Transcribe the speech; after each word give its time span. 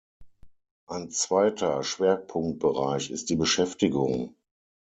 Ein 0.87 1.11
zweiter 1.11 1.83
Schwerpunktbereich 1.83 3.11
ist 3.11 3.29
die 3.29 3.35
Beschäftigung. 3.35 4.33